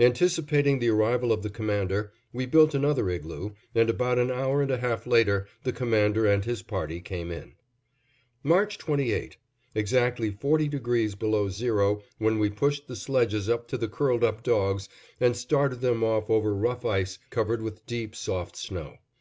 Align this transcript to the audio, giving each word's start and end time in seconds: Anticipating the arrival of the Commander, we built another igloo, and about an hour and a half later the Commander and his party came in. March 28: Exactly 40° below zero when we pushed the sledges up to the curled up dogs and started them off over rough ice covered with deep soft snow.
Anticipating 0.00 0.80
the 0.80 0.88
arrival 0.88 1.30
of 1.30 1.44
the 1.44 1.48
Commander, 1.48 2.12
we 2.32 2.44
built 2.44 2.74
another 2.74 3.08
igloo, 3.08 3.52
and 3.72 3.88
about 3.88 4.18
an 4.18 4.28
hour 4.28 4.62
and 4.62 4.70
a 4.72 4.78
half 4.78 5.06
later 5.06 5.46
the 5.62 5.72
Commander 5.72 6.26
and 6.26 6.44
his 6.44 6.60
party 6.60 7.00
came 7.00 7.30
in. 7.30 7.54
March 8.42 8.78
28: 8.78 9.36
Exactly 9.76 10.32
40° 10.32 11.16
below 11.16 11.48
zero 11.48 12.02
when 12.18 12.40
we 12.40 12.50
pushed 12.50 12.88
the 12.88 12.96
sledges 12.96 13.48
up 13.48 13.68
to 13.68 13.78
the 13.78 13.86
curled 13.86 14.24
up 14.24 14.42
dogs 14.42 14.88
and 15.20 15.36
started 15.36 15.80
them 15.80 16.02
off 16.02 16.28
over 16.28 16.52
rough 16.52 16.84
ice 16.84 17.20
covered 17.30 17.62
with 17.62 17.86
deep 17.86 18.16
soft 18.16 18.56
snow. 18.56 18.96